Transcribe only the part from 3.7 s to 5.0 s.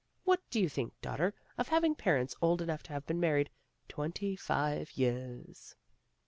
twenty five